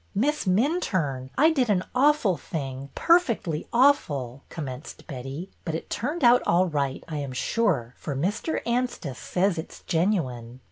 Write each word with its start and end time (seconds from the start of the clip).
Miss 0.15 0.45
Minturne, 0.45 1.29
I 1.37 1.51
did 1.51 1.69
an 1.69 1.83
awful 1.93 2.35
thing, 2.35 2.89
per 2.95 3.19
fectly 3.19 3.67
awful,'' 3.71 4.41
commenced 4.49 5.05
Betty, 5.05 5.51
but 5.63 5.75
it 5.75 5.91
turned 5.91 6.23
out 6.23 6.41
all 6.47 6.65
right, 6.65 7.03
I 7.07 7.17
am 7.17 7.33
sure, 7.33 7.93
for 7.99 8.15
Mr. 8.15 8.61
Anstice 8.65 9.19
says 9.19 9.59
it 9.59 9.71
's 9.71 9.81
genuine." 9.85 10.59